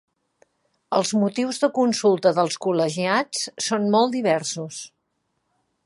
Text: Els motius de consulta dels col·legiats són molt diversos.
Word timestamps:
Els 0.99 1.11
motius 1.23 1.59
de 1.65 1.69
consulta 1.75 2.31
dels 2.39 2.57
col·legiats 2.67 3.45
són 3.67 3.87
molt 3.97 4.19
diversos. 4.19 4.85